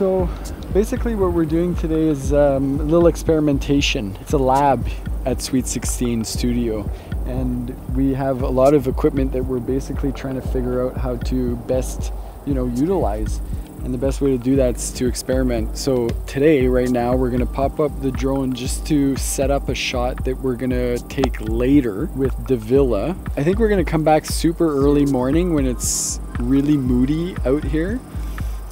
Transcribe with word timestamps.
So 0.00 0.30
basically 0.72 1.14
what 1.14 1.34
we're 1.34 1.44
doing 1.44 1.74
today 1.74 2.08
is 2.08 2.32
um, 2.32 2.80
a 2.80 2.84
little 2.84 3.06
experimentation. 3.06 4.16
It's 4.22 4.32
a 4.32 4.38
lab 4.38 4.88
at 5.26 5.42
Sweet 5.42 5.66
16 5.66 6.24
Studio 6.24 6.90
and 7.26 7.68
we 7.94 8.14
have 8.14 8.40
a 8.40 8.48
lot 8.48 8.72
of 8.72 8.86
equipment 8.86 9.30
that 9.32 9.44
we're 9.44 9.58
basically 9.58 10.10
trying 10.10 10.36
to 10.36 10.40
figure 10.40 10.88
out 10.88 10.96
how 10.96 11.16
to 11.16 11.54
best, 11.56 12.14
you 12.46 12.54
know, 12.54 12.66
utilize. 12.68 13.42
And 13.84 13.92
the 13.92 13.98
best 13.98 14.22
way 14.22 14.30
to 14.30 14.38
do 14.38 14.56
that 14.56 14.76
is 14.76 14.90
to 14.92 15.06
experiment. 15.06 15.76
So 15.76 16.08
today, 16.26 16.66
right 16.66 16.88
now, 16.88 17.14
we're 17.14 17.30
gonna 17.30 17.44
pop 17.44 17.78
up 17.78 18.00
the 18.00 18.10
drone 18.10 18.54
just 18.54 18.86
to 18.86 19.16
set 19.16 19.50
up 19.50 19.68
a 19.68 19.74
shot 19.74 20.24
that 20.24 20.38
we're 20.38 20.56
gonna 20.56 20.96
take 20.96 21.42
later 21.42 22.06
with 22.16 22.46
Davila. 22.46 23.10
I 23.36 23.44
think 23.44 23.58
we're 23.58 23.68
gonna 23.68 23.84
come 23.84 24.04
back 24.04 24.24
super 24.24 24.78
early 24.78 25.04
morning 25.04 25.52
when 25.52 25.66
it's 25.66 26.20
really 26.38 26.78
moody 26.78 27.36
out 27.44 27.64
here 27.64 28.00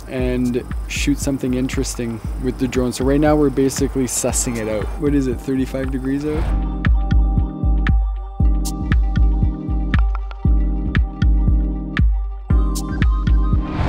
and 0.09 0.65
shoot 0.89 1.19
something 1.19 1.55
interesting 1.55 2.21
with 2.43 2.59
the 2.59 2.69
drone. 2.69 2.93
So 2.93 3.05
right 3.05 3.21
now 3.21 3.37
we're 3.37 3.51
basically 3.51 4.05
sussing 4.05 4.57
it 4.57 4.69
out. 4.69 4.85
What 5.01 5.15
is 5.15 5.27
it, 5.27 5.41
35 5.41 5.91
degrees 5.91 6.25
out? 6.25 6.78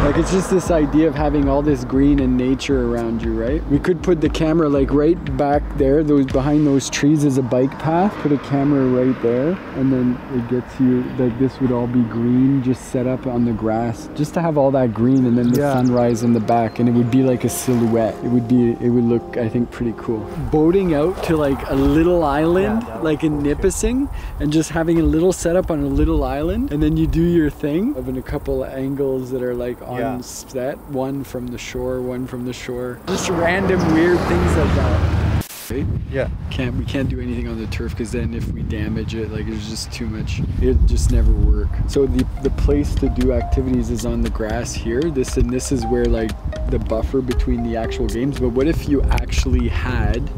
Like 0.09 0.17
it's 0.17 0.31
just 0.31 0.49
this 0.49 0.71
idea 0.71 1.07
of 1.07 1.13
having 1.13 1.47
all 1.47 1.61
this 1.61 1.85
green 1.85 2.17
and 2.17 2.35
nature 2.35 2.91
around 2.91 3.21
you, 3.21 3.39
right? 3.39 3.63
We 3.67 3.77
could 3.77 4.01
put 4.01 4.21
the 4.21 4.29
camera 4.29 4.67
like 4.67 4.89
right 4.89 5.37
back 5.37 5.61
there. 5.77 6.03
Those 6.03 6.25
behind 6.25 6.65
those 6.65 6.89
trees 6.89 7.23
is 7.23 7.37
a 7.37 7.43
bike 7.43 7.69
path. 7.77 8.11
Put 8.23 8.31
a 8.31 8.39
camera 8.39 8.87
right 8.87 9.21
there, 9.21 9.51
and 9.75 9.93
then 9.93 10.19
it 10.33 10.49
gets 10.49 10.79
you 10.79 11.03
like 11.19 11.37
this 11.37 11.59
would 11.59 11.71
all 11.71 11.85
be 11.85 12.01
green, 12.01 12.63
just 12.63 12.85
set 12.85 13.05
up 13.05 13.27
on 13.27 13.45
the 13.45 13.51
grass, 13.51 14.09
just 14.15 14.33
to 14.33 14.41
have 14.41 14.57
all 14.57 14.71
that 14.71 14.95
green, 14.95 15.27
and 15.27 15.37
then 15.37 15.51
the 15.51 15.59
yeah. 15.59 15.73
sunrise 15.73 16.23
in 16.23 16.33
the 16.33 16.39
back, 16.39 16.79
and 16.79 16.89
it 16.89 16.93
would 16.93 17.11
be 17.11 17.21
like 17.21 17.43
a 17.43 17.49
silhouette. 17.49 18.15
It 18.23 18.29
would 18.29 18.47
be, 18.47 18.71
it 18.71 18.89
would 18.89 19.03
look, 19.03 19.37
I 19.37 19.47
think, 19.47 19.69
pretty 19.69 19.93
cool. 19.99 20.21
Boating 20.51 20.95
out 20.95 21.23
to 21.25 21.37
like 21.37 21.69
a 21.69 21.75
little 21.75 22.23
island, 22.23 22.81
yeah, 22.81 22.97
like 22.97 23.23
in 23.23 23.43
Nipissing, 23.43 24.09
and 24.39 24.51
just 24.51 24.71
having 24.71 24.99
a 24.99 25.03
little 25.03 25.31
setup 25.31 25.69
on 25.69 25.83
a 25.83 25.87
little 25.87 26.23
island, 26.23 26.73
and 26.73 26.81
then 26.81 26.97
you 26.97 27.05
do 27.05 27.21
your 27.21 27.51
thing, 27.51 27.93
having 27.93 28.17
a 28.17 28.23
couple 28.23 28.63
of 28.63 28.73
angles 28.73 29.29
that 29.29 29.43
are 29.43 29.53
like 29.53 29.79
on 29.83 29.98
yeah. 29.99 30.21
set, 30.21 30.77
one 30.89 31.23
from 31.23 31.47
the 31.47 31.57
shore, 31.57 32.01
one 32.01 32.27
from 32.27 32.45
the 32.45 32.53
shore. 32.53 32.99
Just 33.07 33.29
random 33.29 33.79
weird 33.93 34.19
things 34.19 34.55
like 34.57 34.75
that. 34.75 35.45
Right? 35.69 35.85
Yeah. 36.11 36.29
Can't 36.49 36.75
we 36.75 36.85
can't 36.85 37.09
do 37.09 37.19
anything 37.19 37.47
on 37.47 37.59
the 37.59 37.67
turf 37.67 37.91
because 37.91 38.11
then 38.11 38.33
if 38.33 38.47
we 38.51 38.63
damage 38.63 39.13
it, 39.13 39.31
like 39.31 39.47
it's 39.47 39.69
just 39.69 39.91
too 39.91 40.07
much. 40.07 40.41
It 40.61 40.77
just 40.85 41.11
never 41.11 41.31
work. 41.31 41.69
So 41.87 42.05
the 42.07 42.25
the 42.41 42.49
place 42.51 42.95
to 42.95 43.09
do 43.09 43.33
activities 43.33 43.91
is 43.91 44.05
on 44.05 44.21
the 44.21 44.31
grass 44.31 44.73
here. 44.73 45.01
This 45.01 45.37
and 45.37 45.49
this 45.49 45.71
is 45.71 45.85
where 45.85 46.05
like 46.05 46.31
the 46.71 46.79
buffer 46.79 47.21
between 47.21 47.63
the 47.63 47.77
actual 47.77 48.07
games. 48.07 48.39
But 48.39 48.49
what 48.49 48.67
if 48.67 48.89
you 48.89 49.03
actually 49.03 49.67
had 49.67 50.29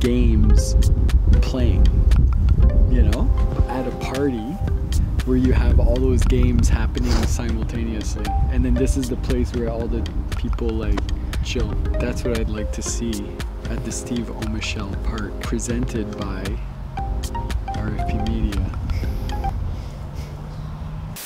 games 0.00 0.76
playing? 1.42 1.86
You 2.90 3.02
know, 3.02 3.66
at 3.68 3.86
a 3.86 3.96
party 4.12 4.51
where 5.26 5.36
you 5.36 5.52
have 5.52 5.78
all 5.78 5.96
those 5.96 6.22
games 6.24 6.68
happening 6.68 7.12
simultaneously. 7.26 8.24
And 8.50 8.64
then 8.64 8.74
this 8.74 8.96
is 8.96 9.08
the 9.08 9.16
place 9.16 9.52
where 9.52 9.70
all 9.70 9.86
the 9.86 10.02
people 10.36 10.68
like 10.68 10.98
chill. 11.44 11.68
That's 12.00 12.24
what 12.24 12.38
I'd 12.38 12.48
like 12.48 12.72
to 12.72 12.82
see 12.82 13.28
at 13.70 13.84
the 13.84 13.92
Steve 13.92 14.26
Omischl 14.26 15.02
Park, 15.04 15.38
presented 15.40 16.18
by 16.18 16.44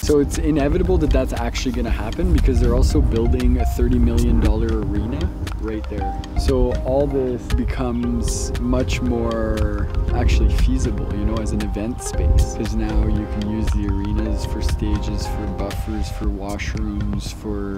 So 0.07 0.21
it's 0.21 0.39
inevitable 0.39 0.99
that 0.99 1.11
that's 1.11 1.33
actually 1.33 1.73
going 1.73 1.85
to 1.85 1.91
happen 1.91 2.33
because 2.33 2.61
they're 2.61 2.77
also 2.77 3.01
building 3.01 3.59
a 3.59 3.65
$30 3.65 3.99
million 3.99 4.41
arena 4.47 5.19
right 5.59 5.83
there. 5.91 6.23
So 6.39 6.73
all 6.85 7.09
this 7.09 7.43
becomes 7.55 8.57
much 8.61 9.03
more 9.03 9.89
actually 10.15 10.55
feasible, 10.59 11.13
you 11.13 11.25
know, 11.25 11.35
as 11.39 11.51
an 11.51 11.61
event 11.63 12.01
space. 12.01 12.55
Because 12.55 12.77
now 12.77 13.05
you 13.09 13.27
can 13.27 13.51
use 13.51 13.67
the 13.73 13.89
arenas 13.89 14.47
for 14.47 14.63
stages, 14.63 15.27
for 15.27 15.47
buffers, 15.59 16.09
for 16.13 16.27
washrooms, 16.27 17.35
for 17.35 17.77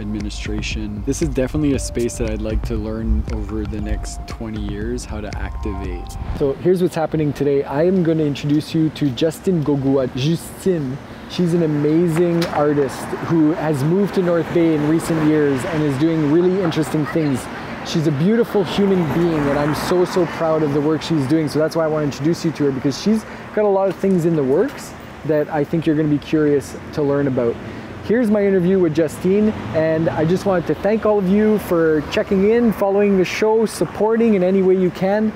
administration. 0.00 1.04
This 1.06 1.22
is 1.22 1.28
definitely 1.28 1.74
a 1.74 1.78
space 1.78 2.18
that 2.18 2.28
I'd 2.28 2.42
like 2.42 2.60
to 2.62 2.74
learn 2.74 3.22
over 3.32 3.64
the 3.64 3.80
next 3.80 4.18
20 4.26 4.60
years 4.60 5.04
how 5.04 5.20
to 5.20 5.30
activate. 5.38 6.16
So 6.40 6.54
here's 6.54 6.82
what's 6.82 6.96
happening 6.96 7.32
today. 7.32 7.62
I 7.62 7.84
am 7.84 8.02
going 8.02 8.18
to 8.18 8.26
introduce 8.26 8.74
you 8.74 8.90
to 8.90 9.10
Justin 9.10 9.62
Gogua. 9.62 10.12
Justine 10.16 10.98
She's 11.28 11.54
an 11.54 11.64
amazing 11.64 12.44
artist 12.46 13.04
who 13.28 13.50
has 13.52 13.82
moved 13.82 14.14
to 14.14 14.22
North 14.22 14.52
Bay 14.54 14.74
in 14.74 14.88
recent 14.88 15.26
years 15.26 15.62
and 15.66 15.82
is 15.82 15.98
doing 15.98 16.32
really 16.32 16.62
interesting 16.62 17.04
things. 17.06 17.44
She's 17.84 18.06
a 18.06 18.12
beautiful 18.12 18.64
human 18.64 19.02
being 19.12 19.38
and 19.38 19.58
I'm 19.58 19.74
so, 19.74 20.04
so 20.04 20.24
proud 20.26 20.62
of 20.62 20.72
the 20.72 20.80
work 20.80 21.02
she's 21.02 21.26
doing. 21.26 21.48
So 21.48 21.58
that's 21.58 21.74
why 21.74 21.84
I 21.84 21.88
want 21.88 22.02
to 22.02 22.06
introduce 22.06 22.44
you 22.44 22.52
to 22.52 22.64
her 22.66 22.70
because 22.70 23.00
she's 23.00 23.24
got 23.54 23.64
a 23.64 23.68
lot 23.68 23.88
of 23.88 23.96
things 23.96 24.24
in 24.24 24.36
the 24.36 24.44
works 24.44 24.92
that 25.26 25.48
I 25.48 25.64
think 25.64 25.84
you're 25.84 25.96
going 25.96 26.08
to 26.08 26.16
be 26.16 26.24
curious 26.24 26.76
to 26.94 27.02
learn 27.02 27.26
about. 27.26 27.56
Here's 28.04 28.30
my 28.30 28.46
interview 28.46 28.78
with 28.78 28.94
Justine, 28.94 29.48
and 29.74 30.08
I 30.08 30.24
just 30.24 30.46
wanted 30.46 30.68
to 30.68 30.76
thank 30.76 31.04
all 31.04 31.18
of 31.18 31.28
you 31.28 31.58
for 31.58 32.02
checking 32.12 32.50
in, 32.50 32.72
following 32.72 33.18
the 33.18 33.24
show, 33.24 33.66
supporting 33.66 34.34
in 34.34 34.44
any 34.44 34.62
way 34.62 34.76
you 34.76 34.92
can. 34.92 35.32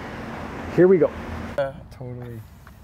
Here 0.77 0.87
we 0.87 0.99
go. 0.99 1.11
Totally. 1.91 2.41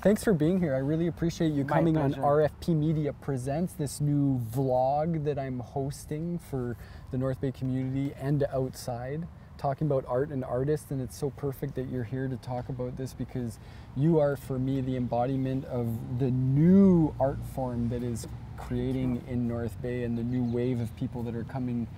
Thanks 0.06 0.22
for 0.22 0.34
being 0.34 0.60
here. 0.60 0.72
I 0.72 0.78
really 0.78 1.08
appreciate 1.08 1.52
you 1.52 1.64
My 1.64 1.78
coming 1.78 1.94
pleasure. 1.94 2.24
on 2.24 2.48
RFP 2.48 2.76
Media 2.76 3.12
Presents, 3.12 3.72
this 3.72 4.00
new 4.00 4.40
vlog 4.54 5.24
that 5.24 5.36
I'm 5.36 5.58
hosting 5.58 6.38
for 6.38 6.76
the 7.10 7.18
North 7.18 7.40
Bay 7.40 7.50
community 7.50 8.14
and 8.16 8.44
outside, 8.52 9.26
talking 9.58 9.88
about 9.88 10.04
art 10.06 10.28
and 10.28 10.44
artists. 10.44 10.92
And 10.92 11.00
it's 11.00 11.18
so 11.18 11.30
perfect 11.30 11.74
that 11.74 11.88
you're 11.88 12.04
here 12.04 12.28
to 12.28 12.36
talk 12.36 12.68
about 12.68 12.96
this 12.96 13.14
because 13.14 13.58
you 13.96 14.20
are, 14.20 14.36
for 14.36 14.60
me, 14.60 14.80
the 14.80 14.94
embodiment 14.94 15.64
of 15.64 16.20
the 16.20 16.30
new 16.30 17.12
art 17.18 17.44
form 17.52 17.88
that 17.88 18.04
is 18.04 18.28
creating 18.56 19.24
in 19.26 19.48
North 19.48 19.82
Bay 19.82 20.04
and 20.04 20.16
the 20.16 20.22
new 20.22 20.44
wave 20.44 20.78
of 20.78 20.94
people 20.94 21.24
that 21.24 21.34
are 21.34 21.42
coming 21.42 21.88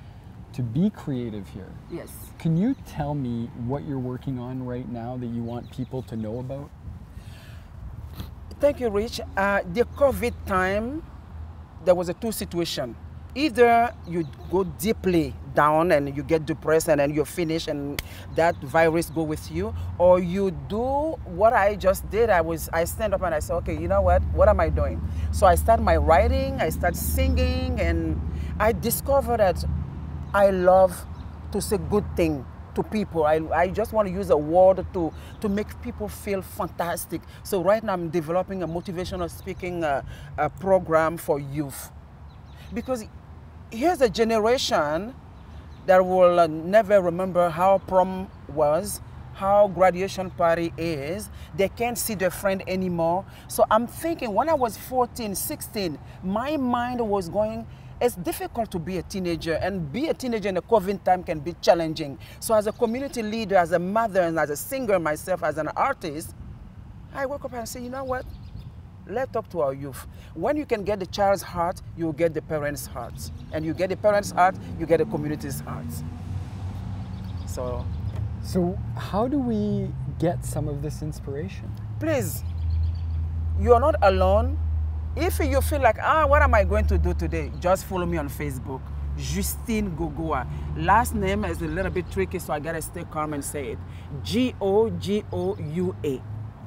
to 0.55 0.63
be 0.63 0.89
creative 0.89 1.47
here. 1.51 1.71
Yes. 1.91 2.11
Can 2.39 2.57
you 2.57 2.75
tell 2.87 3.15
me 3.15 3.51
what 3.67 3.85
you're 3.85 3.99
working 3.99 4.39
on 4.39 4.65
right 4.65 4.89
now 4.89 5.19
that 5.19 5.27
you 5.27 5.43
want 5.43 5.71
people 5.71 6.01
to 6.05 6.17
know 6.17 6.39
about? 6.39 6.71
Thank 8.61 8.81
you, 8.81 8.91
Rich. 8.91 9.21
Uh, 9.37 9.63
the 9.73 9.85
COVID 9.95 10.35
time, 10.47 11.03
there 11.85 11.95
was 11.95 12.09
a 12.09 12.15
two 12.15 12.33
situation. 12.33 12.97
Either 13.37 13.95
you 14.09 14.27
go 14.51 14.65
deeply 14.65 15.33
down 15.55 15.93
and 15.93 16.17
you 16.17 16.25
get 16.25 16.45
depressed 16.45 16.89
and 16.89 16.99
then 16.99 17.15
you 17.15 17.25
finish 17.25 17.69
and 17.69 18.03
that 18.35 18.57
virus 18.57 19.11
go 19.11 19.23
with 19.23 19.53
you, 19.53 19.73
or 19.97 20.19
you 20.19 20.51
do 20.67 21.15
what 21.25 21.53
I 21.53 21.77
just 21.77 22.09
did. 22.11 22.31
I 22.31 22.41
was 22.41 22.69
I 22.73 22.83
stand 22.83 23.15
up 23.15 23.23
and 23.23 23.33
I 23.33 23.39
said, 23.39 23.55
okay, 23.63 23.79
you 23.79 23.87
know 23.87 24.03
what? 24.03 24.23
What 24.35 24.49
am 24.49 24.59
I 24.59 24.71
doing? 24.71 25.01
So 25.31 25.47
I 25.47 25.55
start 25.55 25.81
my 25.81 25.97
writing, 25.97 26.61
I 26.61 26.71
start 26.71 26.97
singing, 26.97 27.81
and 27.81 28.21
I 28.59 28.73
discovered 28.73 29.39
that 29.39 29.63
I 30.35 30.51
love 30.51 31.07
to 31.53 31.61
say 31.61 31.79
good 31.79 32.05
thing 32.17 32.45
to 32.75 32.83
people. 32.83 33.25
I, 33.25 33.41
I 33.55 33.69
just 33.69 33.93
want 33.93 34.09
to 34.09 34.15
use 34.15 34.31
a 34.31 34.37
word 34.37 34.85
to, 34.95 35.13
to 35.41 35.49
make 35.49 35.81
people 35.83 36.09
feel 36.09 36.43
fantastic. 36.43 37.21
So 37.43 37.63
right 37.63 37.83
now 37.83 37.95
I'm 37.95 38.09
developing 38.11 38.63
a 38.63 38.69
motivational 38.69 39.31
speaking 39.31 39.85
uh, 39.85 40.03
uh, 40.37 40.49
program 40.49 41.17
for 41.17 41.39
youth. 41.39 41.91
Because 42.73 43.05
here's 43.71 44.01
a 44.01 44.09
generation 44.09 45.15
that 45.87 46.05
will 46.05 46.39
uh, 46.39 46.47
never 46.47 47.01
remember 47.01 47.49
how 47.49 47.79
prom 47.79 48.31
was, 48.49 49.01
how 49.35 49.69
graduation 49.69 50.31
party 50.31 50.73
is. 50.77 51.31
They 51.57 51.69
can't 51.69 51.97
see 51.97 52.15
their 52.15 52.31
friend 52.31 52.63
anymore. 52.67 53.25
So 53.49 53.65
I'm 53.71 53.87
thinking 53.87 54.35
when 54.35 54.49
I 54.49 54.55
was 54.55 54.77
14, 54.77 55.35
16, 55.35 55.99
my 56.23 56.57
mind 56.57 57.01
was 57.01 57.29
going 57.29 57.67
it's 58.01 58.15
difficult 58.15 58.71
to 58.71 58.79
be 58.79 58.99
a 58.99 59.03
teenager 59.03 59.55
and 59.55 59.93
be 59.93 60.09
a 60.09 60.15
teenager 60.15 60.49
in 60.49 60.57
a 60.57 60.63
COVID 60.63 61.03
time 61.05 61.25
can 61.25 61.41
be 61.41 61.55
challenging. 61.61 62.19
So 62.41 62.55
as 62.55 62.67
a 62.67 62.73
community 62.73 63.23
leader, 63.23 63.57
as 63.57 63.73
a 63.73 63.79
mother 63.79 64.23
and 64.23 64.39
as 64.39 64.51
a 64.51 64.57
singer 64.57 64.99
myself, 64.99 65.43
as 65.43 65.59
an 65.59 65.69
artist, 65.69 66.35
I 67.13 67.27
woke 67.27 67.45
up 67.45 67.55
and 67.55 67.69
say, 67.69 67.83
you 67.83 67.91
know 67.91 68.05
what? 68.05 68.25
Let's 69.07 69.33
talk 69.33 69.49
to 69.51 69.63
our 69.63 69.75
youth. 69.75 70.07
When 70.35 70.57
you 70.57 70.67
can 70.67 70.85
get 70.85 71.01
the 71.01 71.07
child's 71.07 71.43
heart, 71.43 71.81
you 71.97 72.13
get 72.13 72.35
the 72.35 72.43
parent's 72.43 72.87
heart. 72.87 73.15
And 73.53 73.65
you 73.65 73.75
get 73.75 73.89
the 73.89 73.97
parent's 73.97 74.31
heart, 74.31 74.55
you 74.79 74.87
get 74.87 74.99
the 74.99 75.07
community's 75.07 75.61
heart. 75.61 75.87
So 77.47 77.85
So 78.43 78.79
how 78.97 79.29
do 79.29 79.39
we 79.39 79.91
get 80.19 80.45
some 80.45 80.69
of 80.69 80.83
this 80.83 81.03
inspiration? 81.03 81.71
Please, 82.01 82.45
you 83.61 83.75
are 83.75 83.81
not 83.81 83.97
alone 84.03 84.59
if 85.21 85.39
you 85.41 85.61
feel 85.61 85.81
like, 85.81 85.99
ah, 86.01 86.27
what 86.27 86.43
am 86.43 86.55
I 86.55 86.65
going 86.65 86.87
to 86.87 86.99
do 86.99 87.15
today? 87.15 87.51
Just 87.61 87.85
follow 87.85 88.07
me 88.07 88.19
on 88.19 88.29
Facebook. 88.29 88.81
Justine 89.17 89.91
Gogua. 89.97 90.47
Last 90.77 91.15
name 91.15 91.45
is 91.45 91.61
a 91.61 91.67
little 91.67 91.91
bit 91.91 92.11
tricky, 92.11 92.39
so 92.39 92.53
I 92.53 92.61
gotta 92.61 92.81
stay 92.81 93.05
calm 93.11 93.35
and 93.35 93.45
say 93.45 93.73
it. 93.73 93.79
G 94.23 94.55
O 94.61 94.91
G 94.91 95.25
O 95.33 95.57
U 95.57 95.97
A. 96.05 96.23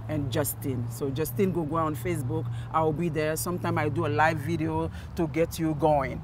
And 0.10 0.30
Justine. 0.30 0.86
So 0.90 1.10
Justine 1.10 1.54
Gogua 1.54 1.84
on 1.84 1.96
Facebook. 1.96 2.46
I'll 2.74 2.92
be 2.92 3.08
there. 3.08 3.38
Sometime 3.38 3.78
I 3.78 3.88
do 3.88 4.06
a 4.06 4.10
live 4.10 4.38
video 4.40 4.92
to 5.16 5.28
get 5.28 5.58
you 5.58 5.74
going. 5.76 6.22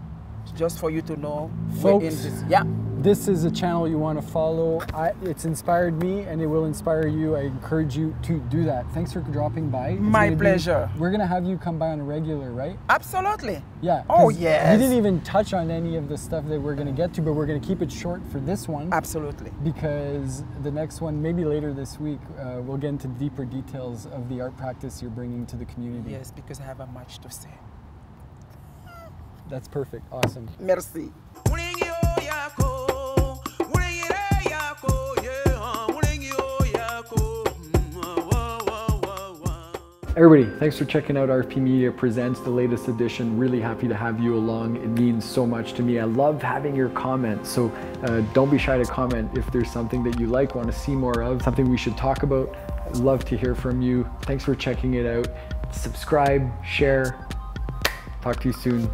Just 0.55 0.79
for 0.79 0.89
you 0.89 1.01
to 1.03 1.15
know. 1.17 1.51
Folks, 1.81 2.27
yeah. 2.49 2.63
this 2.99 3.27
is 3.27 3.43
a 3.43 3.51
channel 3.51 3.87
you 3.87 3.97
want 3.99 4.19
to 4.19 4.25
follow. 4.27 4.81
I, 4.93 5.11
it's 5.21 5.45
inspired 5.45 6.01
me 6.01 6.21
and 6.21 6.41
it 6.41 6.47
will 6.47 6.65
inspire 6.65 7.07
you. 7.07 7.35
I 7.35 7.41
encourage 7.41 7.95
you 7.95 8.15
to 8.23 8.39
do 8.39 8.63
that. 8.65 8.89
Thanks 8.93 9.13
for 9.13 9.19
dropping 9.21 9.69
by. 9.69 9.89
It's 9.89 10.01
My 10.01 10.25
gonna 10.25 10.35
be- 10.37 10.41
pleasure. 10.41 10.89
we're 10.97 11.09
going 11.11 11.19
to 11.21 11.27
have 11.27 11.45
you 11.45 11.57
come 11.57 11.77
by 11.77 11.89
on 11.89 11.99
a 11.99 12.03
regular, 12.03 12.51
right? 12.51 12.77
Absolutely. 12.89 13.61
Yeah. 13.81 14.03
Oh, 14.09 14.29
yes. 14.29 14.77
We 14.77 14.83
didn't 14.83 14.97
even 14.97 15.21
touch 15.21 15.53
on 15.53 15.69
any 15.69 15.95
of 15.95 16.09
the 16.09 16.17
stuff 16.17 16.45
that 16.47 16.59
we're 16.59 16.75
going 16.75 16.87
to 16.87 16.93
get 16.93 17.13
to, 17.15 17.21
but 17.21 17.33
we're 17.33 17.45
going 17.45 17.61
to 17.61 17.67
keep 17.67 17.81
it 17.81 17.91
short 17.91 18.21
for 18.31 18.39
this 18.39 18.67
one. 18.67 18.91
Absolutely. 18.91 19.51
because 19.63 20.43
the 20.63 20.71
next 20.71 21.01
one, 21.01 21.21
maybe 21.21 21.45
later 21.45 21.73
this 21.73 21.99
week, 21.99 22.19
uh, 22.39 22.61
we'll 22.61 22.77
get 22.77 22.89
into 22.89 23.07
deeper 23.09 23.45
details 23.45 24.07
of 24.07 24.27
the 24.29 24.41
art 24.41 24.55
practice 24.57 25.01
you're 25.01 25.11
bringing 25.11 25.45
to 25.45 25.55
the 25.55 25.65
community. 25.65 26.11
Yes, 26.11 26.31
because 26.31 26.59
I 26.59 26.63
have 26.63 26.79
a 26.79 26.87
much 26.87 27.19
to 27.19 27.29
say. 27.29 27.49
That's 29.49 29.67
perfect. 29.67 30.03
Awesome. 30.11 30.49
Merci. 30.59 31.11
Everybody, 40.17 40.45
thanks 40.57 40.75
for 40.75 40.85
checking 40.85 41.15
out 41.15 41.29
RP 41.29 41.57
Media 41.57 41.91
Presents, 41.91 42.39
the 42.39 42.49
latest 42.49 42.87
edition. 42.87 43.37
Really 43.37 43.61
happy 43.61 43.87
to 43.87 43.93
have 43.93 44.19
you 44.19 44.35
along. 44.35 44.77
It 44.77 44.87
means 44.87 45.23
so 45.23 45.45
much 45.45 45.73
to 45.73 45.83
me. 45.83 45.99
I 45.99 46.05
love 46.05 46.41
having 46.41 46.75
your 46.75 46.89
comments. 46.89 47.51
So 47.51 47.69
uh, 48.01 48.21
don't 48.33 48.49
be 48.49 48.57
shy 48.57 48.79
to 48.79 48.83
comment 48.83 49.37
if 49.37 49.45
there's 49.51 49.69
something 49.69 50.03
that 50.05 50.19
you 50.19 50.25
like, 50.25 50.55
want 50.55 50.71
to 50.71 50.73
see 50.73 50.93
more 50.93 51.21
of, 51.21 51.43
something 51.43 51.69
we 51.69 51.77
should 51.77 51.95
talk 51.97 52.23
about. 52.23 52.55
I'd 52.87 52.95
love 52.95 53.25
to 53.25 53.37
hear 53.37 53.53
from 53.53 53.79
you. 53.79 54.09
Thanks 54.23 54.43
for 54.43 54.55
checking 54.55 54.95
it 54.95 55.05
out. 55.05 55.27
Subscribe, 55.71 56.49
share. 56.65 57.23
Talk 58.23 58.39
to 58.39 58.47
you 58.47 58.53
soon. 58.53 58.89